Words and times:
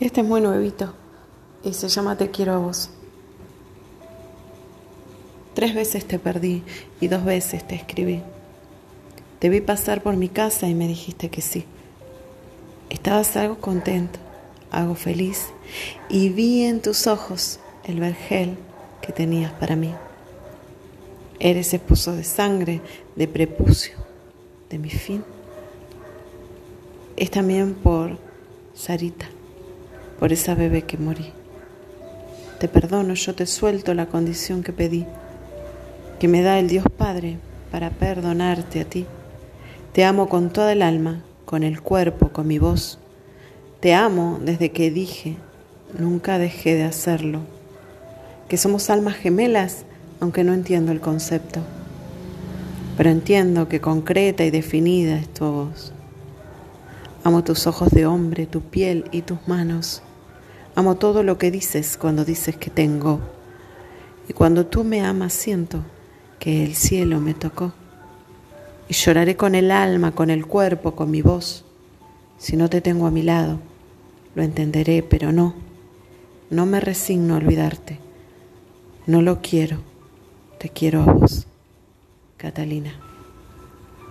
Este 0.00 0.20
es 0.20 0.26
muy 0.26 0.40
nuevito 0.40 0.94
y 1.64 1.72
se 1.72 1.88
llama 1.88 2.16
Te 2.16 2.30
quiero 2.30 2.52
a 2.52 2.58
vos. 2.58 2.90
Tres 5.54 5.74
veces 5.74 6.06
te 6.06 6.20
perdí 6.20 6.62
y 7.00 7.08
dos 7.08 7.24
veces 7.24 7.66
te 7.66 7.74
escribí. 7.74 8.22
Te 9.40 9.48
vi 9.48 9.60
pasar 9.60 10.00
por 10.00 10.14
mi 10.14 10.28
casa 10.28 10.68
y 10.68 10.74
me 10.76 10.86
dijiste 10.86 11.30
que 11.30 11.40
sí. 11.40 11.64
Estabas 12.90 13.36
algo 13.36 13.58
contento, 13.58 14.20
algo 14.70 14.94
feliz 14.94 15.48
y 16.08 16.28
vi 16.28 16.62
en 16.62 16.80
tus 16.80 17.08
ojos 17.08 17.58
el 17.82 17.98
vergel 17.98 18.56
que 19.02 19.12
tenías 19.12 19.52
para 19.54 19.74
mí. 19.74 19.92
Eres 21.40 21.74
esposo 21.74 22.14
de 22.14 22.22
sangre, 22.22 22.82
de 23.16 23.26
prepucio, 23.26 23.96
de 24.70 24.78
mi 24.78 24.90
fin. 24.90 25.24
Es 27.16 27.32
también 27.32 27.74
por 27.74 28.16
Sarita 28.74 29.28
por 30.18 30.32
esa 30.32 30.54
bebé 30.54 30.82
que 30.82 30.98
morí. 30.98 31.32
Te 32.58 32.68
perdono, 32.68 33.14
yo 33.14 33.34
te 33.34 33.46
suelto 33.46 33.94
la 33.94 34.06
condición 34.06 34.62
que 34.62 34.72
pedí, 34.72 35.06
que 36.18 36.26
me 36.26 36.42
da 36.42 36.58
el 36.58 36.68
Dios 36.68 36.84
Padre 36.96 37.38
para 37.70 37.90
perdonarte 37.90 38.80
a 38.80 38.84
ti. 38.84 39.06
Te 39.92 40.04
amo 40.04 40.28
con 40.28 40.50
toda 40.50 40.72
el 40.72 40.82
alma, 40.82 41.22
con 41.44 41.62
el 41.62 41.80
cuerpo, 41.80 42.30
con 42.30 42.46
mi 42.48 42.58
voz. 42.58 42.98
Te 43.80 43.94
amo 43.94 44.40
desde 44.42 44.72
que 44.72 44.90
dije, 44.90 45.36
nunca 45.96 46.38
dejé 46.38 46.74
de 46.74 46.84
hacerlo, 46.84 47.42
que 48.48 48.56
somos 48.56 48.90
almas 48.90 49.14
gemelas, 49.14 49.84
aunque 50.20 50.42
no 50.42 50.52
entiendo 50.52 50.90
el 50.90 51.00
concepto. 51.00 51.60
Pero 52.96 53.10
entiendo 53.10 53.68
que 53.68 53.80
concreta 53.80 54.44
y 54.44 54.50
definida 54.50 55.16
es 55.16 55.32
tu 55.32 55.44
voz. 55.44 55.92
Amo 57.22 57.44
tus 57.44 57.68
ojos 57.68 57.90
de 57.90 58.06
hombre, 58.06 58.46
tu 58.46 58.62
piel 58.62 59.04
y 59.12 59.22
tus 59.22 59.38
manos. 59.46 60.02
Amo 60.78 60.94
todo 60.94 61.24
lo 61.24 61.38
que 61.38 61.50
dices 61.50 61.96
cuando 61.96 62.24
dices 62.24 62.56
que 62.56 62.70
tengo. 62.70 63.18
Y 64.28 64.32
cuando 64.32 64.66
tú 64.66 64.84
me 64.84 65.00
amas 65.00 65.32
siento 65.32 65.82
que 66.38 66.62
el 66.62 66.76
cielo 66.76 67.20
me 67.20 67.34
tocó. 67.34 67.72
Y 68.88 68.94
lloraré 68.94 69.36
con 69.36 69.56
el 69.56 69.72
alma, 69.72 70.12
con 70.12 70.30
el 70.30 70.46
cuerpo, 70.46 70.94
con 70.94 71.10
mi 71.10 71.20
voz. 71.20 71.64
Si 72.38 72.56
no 72.56 72.70
te 72.70 72.80
tengo 72.80 73.08
a 73.08 73.10
mi 73.10 73.22
lado, 73.22 73.58
lo 74.36 74.44
entenderé, 74.44 75.02
pero 75.02 75.32
no. 75.32 75.56
No 76.48 76.64
me 76.64 76.78
resigno 76.78 77.34
a 77.34 77.38
olvidarte. 77.38 77.98
No 79.04 79.20
lo 79.20 79.42
quiero. 79.42 79.78
Te 80.60 80.68
quiero 80.68 81.02
a 81.02 81.12
vos. 81.12 81.48
Catalina. 82.36 83.07